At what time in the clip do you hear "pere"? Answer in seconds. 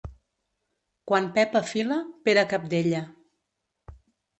2.25-2.49